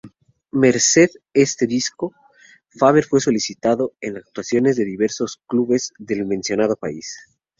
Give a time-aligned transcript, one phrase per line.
[0.53, 2.15] Merced este disco,
[2.69, 7.19] Faber fue solicitado en actuaciones de diversos clubes del mencionado país.